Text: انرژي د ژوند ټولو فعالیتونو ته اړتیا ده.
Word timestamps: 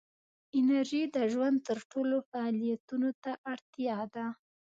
انرژي 0.57 1.03
د 1.15 1.17
ژوند 1.31 1.57
ټولو 1.91 2.17
فعالیتونو 2.29 3.09
ته 3.23 3.31
اړتیا 3.53 3.99
ده. 4.15 4.25